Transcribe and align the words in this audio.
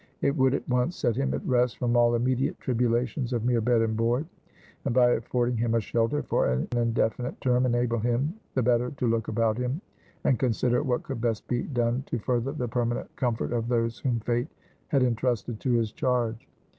It 0.23 0.35
would 0.35 0.55
at 0.55 0.67
once 0.67 0.95
set 0.95 1.15
him 1.15 1.31
at 1.35 1.45
rest 1.45 1.77
from 1.77 1.95
all 1.95 2.15
immediate 2.15 2.59
tribulations 2.59 3.33
of 3.33 3.45
mere 3.45 3.61
bed 3.61 3.81
and 3.81 3.95
board; 3.95 4.25
and 4.83 4.95
by 4.95 5.11
affording 5.11 5.57
him 5.57 5.75
a 5.75 5.79
shelter, 5.79 6.23
for 6.23 6.47
an 6.47 6.67
indefinite 6.75 7.39
term, 7.39 7.67
enable 7.67 7.99
him 7.99 8.33
the 8.55 8.63
better 8.63 8.89
to 8.89 9.05
look 9.07 9.27
about 9.27 9.59
him, 9.59 9.79
and 10.23 10.39
consider 10.39 10.81
what 10.81 11.03
could 11.03 11.21
best 11.21 11.47
be 11.47 11.61
done 11.61 12.01
to 12.07 12.17
further 12.17 12.51
the 12.51 12.67
permanent 12.67 13.15
comfort 13.15 13.51
of 13.53 13.67
those 13.67 13.99
whom 13.99 14.19
Fate 14.21 14.47
had 14.87 15.03
intrusted 15.03 15.59
to 15.59 15.73
his 15.73 15.91
charge. 15.91 16.47